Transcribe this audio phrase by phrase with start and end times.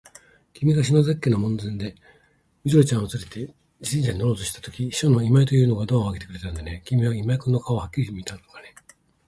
[0.53, 1.93] きみが篠崎家の門前で、
[2.63, 6.81] 緑ちゃんをつれて自動車に乗ろうとしたとき、秘書の今井というのがドアをあけてくれたんだね。
[6.85, 8.73] きみは今井君の顔をはっきり見たのかね。